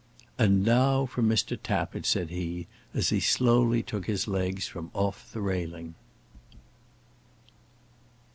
[0.39, 1.55] "And now for Mr.
[1.61, 5.93] Tappitt," said he, as he slowly took his legs from off the railing.